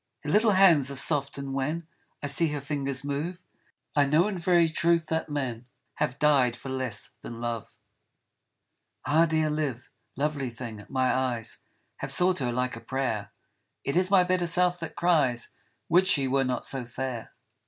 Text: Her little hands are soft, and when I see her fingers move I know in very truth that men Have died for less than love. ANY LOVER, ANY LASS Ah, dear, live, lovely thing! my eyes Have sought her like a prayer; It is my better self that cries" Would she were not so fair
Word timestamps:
Her 0.23 0.31
little 0.31 0.53
hands 0.53 0.89
are 0.89 0.95
soft, 0.95 1.37
and 1.37 1.53
when 1.53 1.85
I 2.23 2.25
see 2.25 2.47
her 2.53 2.59
fingers 2.59 3.03
move 3.05 3.37
I 3.95 4.07
know 4.07 4.27
in 4.27 4.35
very 4.35 4.67
truth 4.67 5.05
that 5.09 5.29
men 5.29 5.67
Have 5.97 6.17
died 6.17 6.55
for 6.55 6.69
less 6.69 7.11
than 7.21 7.39
love. 7.39 7.77
ANY 9.05 9.13
LOVER, 9.15 9.19
ANY 9.19 9.19
LASS 9.19 9.23
Ah, 9.23 9.25
dear, 9.29 9.49
live, 9.51 9.91
lovely 10.15 10.49
thing! 10.49 10.85
my 10.89 11.13
eyes 11.13 11.59
Have 11.97 12.11
sought 12.11 12.39
her 12.39 12.51
like 12.51 12.75
a 12.75 12.81
prayer; 12.81 13.31
It 13.83 13.95
is 13.95 14.09
my 14.09 14.23
better 14.23 14.47
self 14.47 14.79
that 14.79 14.95
cries" 14.95 15.49
Would 15.89 16.07
she 16.07 16.27
were 16.27 16.45
not 16.45 16.65
so 16.65 16.83
fair 16.83 17.35